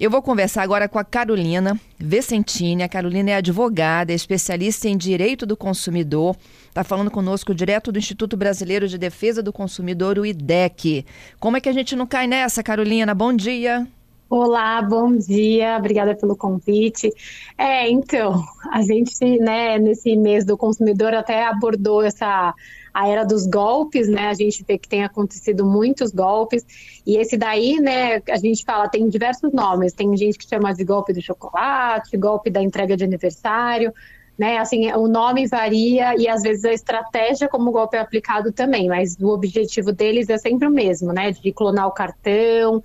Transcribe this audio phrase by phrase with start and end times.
[0.00, 2.82] Eu vou conversar agora com a Carolina Vicentini.
[2.82, 6.34] A Carolina é advogada, é especialista em direito do consumidor.
[6.70, 11.04] Está falando conosco direto do Instituto Brasileiro de Defesa do Consumidor, o IDEC.
[11.38, 13.14] Como é que a gente não cai nessa, Carolina?
[13.14, 13.86] Bom dia.
[14.32, 17.12] Olá, bom dia, obrigada pelo convite.
[17.58, 22.54] É, então, a gente, né, nesse mês do consumidor até abordou essa
[22.94, 24.28] a era dos golpes, né?
[24.28, 26.64] A gente vê que tem acontecido muitos golpes,
[27.04, 29.92] e esse daí, né, a gente fala, tem diversos nomes.
[29.92, 33.92] Tem gente que chama de golpe do chocolate, golpe da entrega de aniversário,
[34.38, 34.58] né?
[34.58, 38.86] Assim, o nome varia e às vezes a estratégia como o golpe é aplicado também,
[38.86, 41.32] mas o objetivo deles é sempre o mesmo, né?
[41.32, 42.80] De clonar o cartão,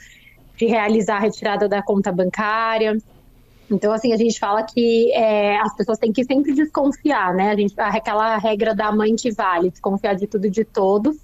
[0.57, 2.97] de realizar a retirada da conta bancária.
[3.69, 7.51] Então, assim, a gente fala que é, as pessoas têm que sempre desconfiar, né?
[7.51, 11.17] A gente, aquela regra da mãe que vale, desconfiar de tudo e de todos,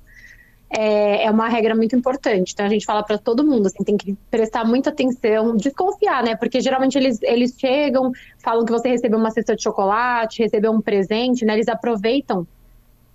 [0.70, 2.54] é, é uma regra muito importante.
[2.54, 6.36] Então, a gente fala para todo mundo, assim, tem que prestar muita atenção, desconfiar, né?
[6.36, 10.82] Porque geralmente eles, eles chegam, falam que você recebeu uma cesta de chocolate, recebeu um
[10.82, 11.54] presente, né?
[11.54, 12.48] Eles aproveitam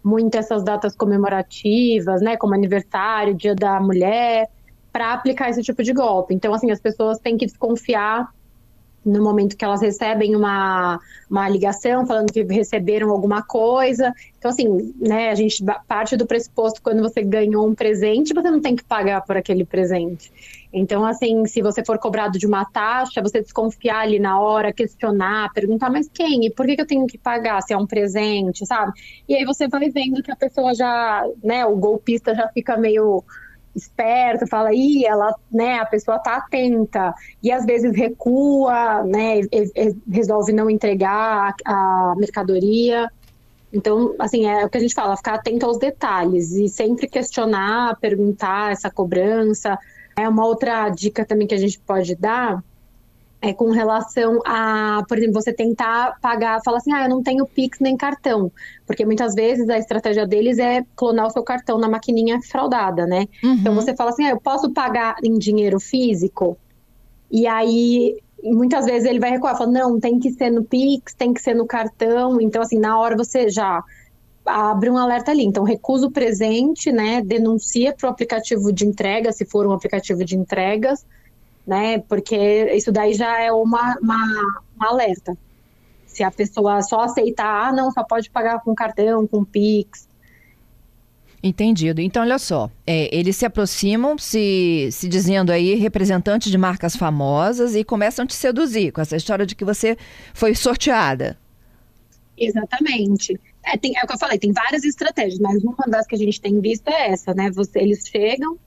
[0.05, 2.37] muito essas datas comemorativas, né?
[2.37, 4.49] Como aniversário, dia da mulher
[4.97, 6.33] para aplicar esse tipo de golpe.
[6.33, 8.33] Então, assim, as pessoas têm que desconfiar
[9.05, 10.99] no momento que elas recebem uma,
[11.31, 14.11] uma ligação falando que receberam alguma coisa.
[14.39, 18.59] Então, assim, né, a gente parte do pressuposto quando você ganhou um presente, você não
[18.59, 20.33] tem que pagar por aquele presente.
[20.73, 25.53] Então, assim, se você for cobrado de uma taxa, você desconfiar ali na hora, questionar,
[25.53, 26.47] perguntar, mas quem?
[26.47, 28.93] E por que, que eu tenho que pagar se é um presente, sabe?
[29.29, 33.23] E aí você vai vendo que a pessoa já, né, o golpista já fica meio
[33.77, 39.49] esperto, fala, ih, ela, né, a pessoa tá atenta, e às vezes recua, né, e,
[39.53, 43.11] e resolve não entregar a, a mercadoria.
[43.73, 47.99] Então, assim, é o que a gente fala, ficar atento aos detalhes e sempre questionar,
[48.01, 49.79] perguntar essa cobrança.
[50.17, 52.63] É uma outra dica também que a gente pode dar
[53.49, 57.47] é com relação a, por exemplo, você tentar pagar, falar assim, ah, eu não tenho
[57.47, 58.51] Pix nem cartão,
[58.87, 63.27] porque muitas vezes a estratégia deles é clonar o seu cartão na maquininha fraudada, né?
[63.43, 63.55] Uhum.
[63.55, 66.59] Então você fala assim, ah, eu posso pagar em dinheiro físico?
[67.31, 71.33] E aí muitas vezes ele vai recuar, fala, não, tem que ser no Pix, tem
[71.33, 73.83] que ser no cartão, então assim, na hora você já
[74.47, 75.45] abre um alerta ali.
[75.45, 77.21] Então, recusa o presente, né?
[77.21, 81.05] Denuncia para o aplicativo de entrega, se for um aplicativo de entregas,
[81.67, 81.99] né?
[81.99, 82.37] Porque
[82.75, 85.37] isso daí já é uma, uma, uma alerta.
[86.07, 90.09] Se a pessoa só aceitar, ah, não, só pode pagar com cartão, com Pix.
[91.43, 92.01] Entendido.
[92.01, 97.75] Então, olha só, é, eles se aproximam, se, se dizendo aí representantes de marcas famosas
[97.75, 99.97] e começam a te seduzir com essa história de que você
[100.33, 101.39] foi sorteada.
[102.39, 103.39] Exatamente.
[103.65, 106.19] É, tem, é o que eu falei, tem várias estratégias, mas uma das que a
[106.19, 107.51] gente tem visto é essa, né?
[107.51, 108.59] Você, eles chegam,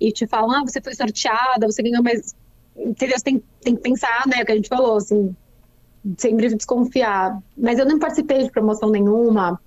[0.00, 2.34] e te falam, ah, você foi sorteada, você ganhou mais.
[2.76, 3.16] Entendeu?
[3.18, 5.34] Você tem, tem que pensar, né, o que a gente falou, assim,
[6.16, 7.40] sempre desconfiar.
[7.56, 9.60] Mas eu não participei de promoção nenhuma.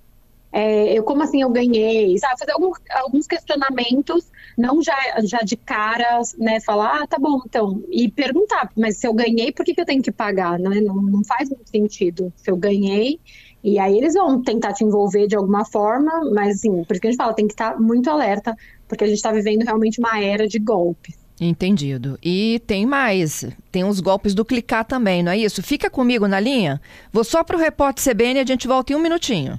[0.52, 2.18] É, eu, como assim eu ganhei?
[2.18, 7.40] Sabe, fazer algum, alguns questionamentos, não já, já de cara, né, falar, ah, tá bom,
[7.46, 10.58] então, e perguntar, mas se eu ganhei, por que, que eu tenho que pagar?
[10.58, 10.82] Né?
[10.82, 12.30] Não, não faz muito sentido.
[12.36, 13.18] Se eu ganhei,
[13.62, 17.06] e aí eles vão tentar te envolver de alguma forma, mas assim, por isso que
[17.06, 18.56] a gente fala, tem que estar muito alerta,
[18.88, 21.16] porque a gente está vivendo realmente uma era de golpes.
[21.40, 22.18] Entendido.
[22.22, 23.44] E tem mais.
[23.70, 25.62] Tem uns golpes do clicar também, não é isso?
[25.62, 26.80] Fica comigo na linha.
[27.12, 29.58] Vou só para o repórter CBN e a gente volta em um minutinho.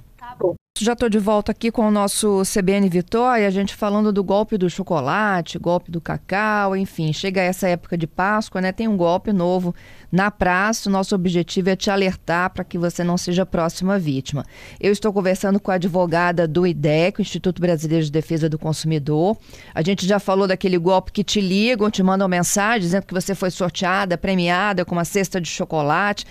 [0.79, 4.57] Já estou de volta aqui com o nosso CBN Vitória, a gente falando do golpe
[4.57, 8.71] do chocolate, golpe do cacau, enfim, chega essa época de Páscoa, né?
[8.71, 9.75] Tem um golpe novo
[10.11, 10.89] na praça.
[10.89, 14.43] O nosso objetivo é te alertar para que você não seja a próxima vítima.
[14.79, 19.37] Eu estou conversando com a advogada do IDEC, Instituto Brasileiro de Defesa do Consumidor.
[19.75, 23.35] A gente já falou daquele golpe que te ligam, te mandam mensagem dizendo que você
[23.35, 26.25] foi sorteada, premiada com uma cesta de chocolate.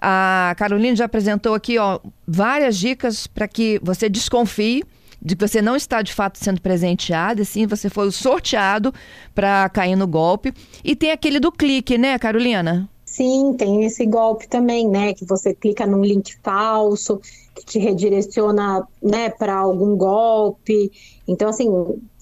[0.00, 4.84] A Carolina já apresentou aqui ó, várias dicas para que você desconfie
[5.20, 8.92] de que você não está de fato sendo presenteado, e sim você foi sorteado
[9.34, 10.52] para cair no golpe.
[10.84, 12.88] E tem aquele do clique, né, Carolina?
[13.04, 15.14] Sim, tem esse golpe também, né?
[15.14, 17.20] Que você clica num link falso,
[17.56, 20.92] que te redireciona, né, para algum golpe.
[21.26, 21.68] Então, assim,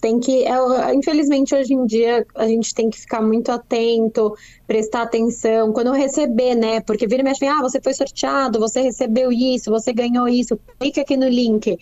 [0.01, 0.45] tem que.
[0.45, 4.33] É, infelizmente, hoje em dia, a gente tem que ficar muito atento,
[4.65, 5.73] prestar atenção.
[5.73, 6.79] Quando receber, né?
[6.79, 10.99] Porque vira e mexe, ah, você foi sorteado, você recebeu isso, você ganhou isso, clique
[10.99, 11.77] aqui no link.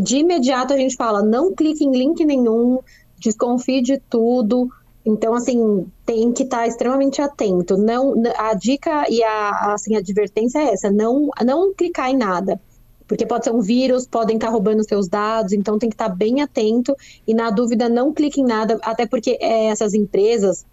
[0.00, 2.78] De imediato a gente fala, não clique em link nenhum,
[3.18, 4.68] desconfie de tudo
[5.04, 7.76] então, assim, tem que estar tá extremamente atento.
[7.76, 12.60] Não, a dica e a, assim, a advertência é essa: não, não clicar em nada.
[13.12, 16.08] Porque pode ser um vírus, podem estar tá roubando seus dados, então tem que estar
[16.08, 20.64] tá bem atento e, na dúvida, não clique em nada, até porque é, essas empresas,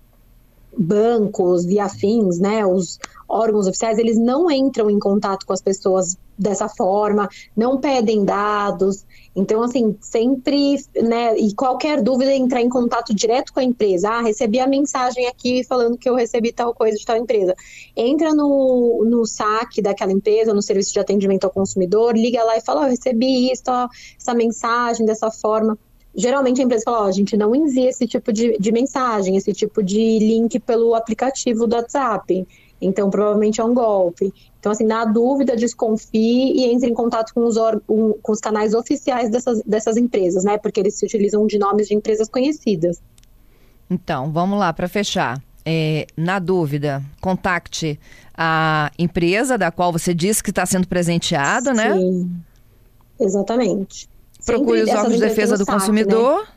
[0.77, 2.97] bancos e afins, né, os
[3.27, 9.05] órgãos oficiais, eles não entram em contato com as pessoas dessa forma, não pedem dados.
[9.35, 14.09] Então, assim, sempre, né, e qualquer dúvida, entrar em contato direto com a empresa.
[14.09, 17.53] Ah, recebi a mensagem aqui falando que eu recebi tal coisa de tal empresa.
[17.95, 22.61] Entra no, no saque daquela empresa, no serviço de atendimento ao consumidor, liga lá e
[22.61, 23.87] fala, oh, recebi isso, ó,
[24.17, 25.77] essa mensagem dessa forma
[26.15, 29.53] geralmente a empresa fala, ó, a gente não envia esse tipo de, de mensagem, esse
[29.53, 32.45] tipo de link pelo aplicativo do WhatsApp.
[32.81, 34.33] Então, provavelmente é um golpe.
[34.59, 38.73] Então, assim, na dúvida, desconfie e entre em contato com os, um, com os canais
[38.73, 40.57] oficiais dessas, dessas empresas, né?
[40.57, 43.01] Porque eles se utilizam de nomes de empresas conhecidas.
[43.89, 45.41] Então, vamos lá, para fechar.
[45.65, 47.99] É, na dúvida, contacte
[48.33, 51.93] a empresa da qual você disse que está sendo presenteado, né?
[51.93, 52.31] Sim,
[53.19, 54.09] exatamente.
[54.45, 56.41] Procure os órgãos de defesa do saque, consumidor.
[56.41, 56.47] Né?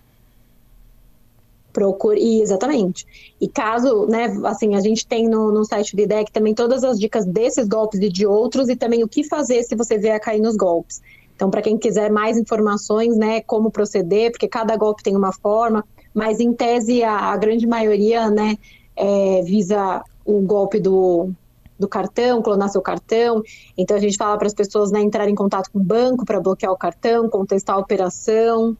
[1.72, 3.06] Procure, exatamente.
[3.40, 6.98] E caso, né, assim, a gente tem no, no site do IDEC também todas as
[6.98, 10.20] dicas desses golpes e de outros, e também o que fazer se você vier a
[10.20, 11.00] cair nos golpes.
[11.34, 15.84] Então, para quem quiser mais informações, né, como proceder, porque cada golpe tem uma forma,
[16.14, 18.58] mas em tese a, a grande maioria, né,
[18.94, 21.30] é, visa o golpe do,
[21.78, 23.42] do cartão, clonar seu cartão.
[23.76, 26.40] Então a gente fala para as pessoas né, entrarem em contato com o banco para
[26.40, 28.76] bloquear o cartão, contestar a operação.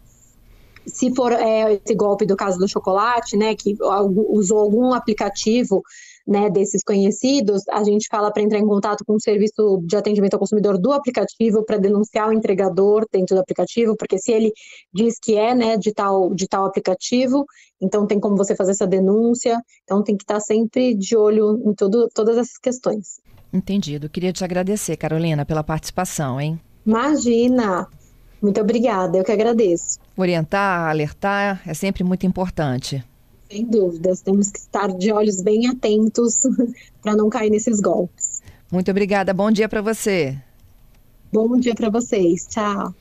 [0.86, 3.76] Se for é, esse golpe do caso do chocolate, né, que
[4.28, 5.82] usou algum aplicativo
[6.26, 10.34] né, desses conhecidos, a gente fala para entrar em contato com o serviço de atendimento
[10.34, 14.52] ao consumidor do aplicativo para denunciar o entregador dentro do aplicativo, porque se ele
[14.92, 17.44] diz que é né, de, tal, de tal aplicativo,
[17.80, 21.74] então tem como você fazer essa denúncia, então tem que estar sempre de olho em
[21.74, 23.20] todo, todas essas questões.
[23.52, 24.08] Entendido.
[24.08, 26.58] Queria te agradecer, Carolina, pela participação, hein?
[26.86, 27.88] Imagina!
[28.42, 30.00] Muito obrigada, eu que agradeço.
[30.16, 33.02] Orientar, alertar é sempre muito importante.
[33.48, 36.42] Sem dúvidas, temos que estar de olhos bem atentos
[37.00, 38.42] para não cair nesses golpes.
[38.70, 40.36] Muito obrigada, bom dia para você.
[41.32, 42.92] Bom dia para vocês, tchau.